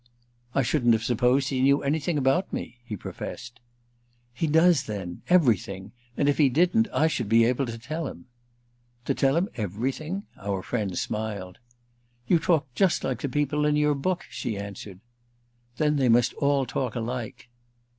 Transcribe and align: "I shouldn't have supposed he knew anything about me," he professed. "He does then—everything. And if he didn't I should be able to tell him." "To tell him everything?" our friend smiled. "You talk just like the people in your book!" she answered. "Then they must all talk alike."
"I 0.55 0.63
shouldn't 0.63 0.93
have 0.93 1.03
supposed 1.03 1.49
he 1.49 1.61
knew 1.61 1.83
anything 1.83 2.17
about 2.17 2.51
me," 2.51 2.79
he 2.83 2.97
professed. 2.97 3.59
"He 4.33 4.47
does 4.47 4.85
then—everything. 4.87 5.91
And 6.17 6.27
if 6.27 6.39
he 6.39 6.49
didn't 6.49 6.87
I 6.91 7.05
should 7.05 7.29
be 7.29 7.45
able 7.45 7.67
to 7.67 7.77
tell 7.77 8.07
him." 8.07 8.25
"To 9.05 9.13
tell 9.13 9.37
him 9.37 9.47
everything?" 9.57 10.23
our 10.39 10.63
friend 10.63 10.97
smiled. 10.97 11.59
"You 12.25 12.39
talk 12.39 12.65
just 12.73 13.03
like 13.03 13.21
the 13.21 13.29
people 13.29 13.63
in 13.63 13.75
your 13.75 13.93
book!" 13.93 14.23
she 14.31 14.57
answered. 14.57 15.01
"Then 15.77 15.97
they 15.97 16.09
must 16.09 16.33
all 16.33 16.65
talk 16.65 16.95
alike." 16.95 17.47